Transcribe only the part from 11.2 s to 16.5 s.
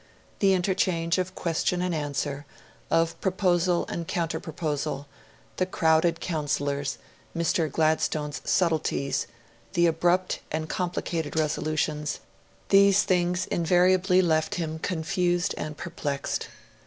resolutions these things invariably left him confused and perplexed.